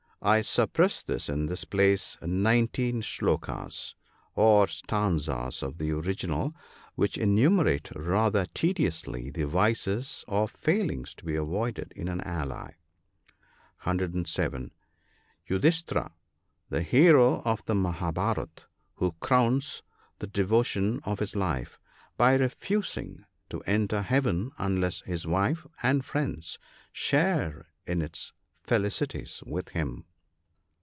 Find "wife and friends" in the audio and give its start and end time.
25.25-26.59